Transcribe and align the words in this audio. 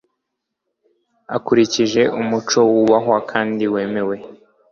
ukurikije 1.37 2.01
umuco 2.21 2.59
wubahwa 2.71 3.17
kandi 3.31 3.63
wemewe 3.73 4.15